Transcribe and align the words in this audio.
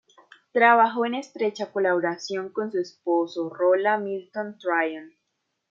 Trabajó 0.51 1.05
en 1.05 1.13
estrecha 1.13 1.71
colaboración 1.71 2.49
con 2.49 2.71
su 2.71 2.79
esposo 2.79 3.49
Rolla 3.51 3.99
Milton 3.99 4.57
Tryon. 4.57 5.11